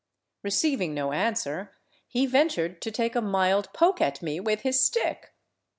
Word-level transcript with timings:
Receiv 0.43 0.81
ing 0.81 0.95
no 0.95 1.11
answer, 1.11 1.73
he 2.07 2.25
ventured 2.25 2.81
to 2.81 2.89
take 2.89 3.15
a 3.15 3.21
mild 3.21 3.71
poke 3.71 4.01
at 4.01 4.19
me 4.23 4.39
with 4.39 4.61
his 4.61 4.83
stick. 4.83 5.35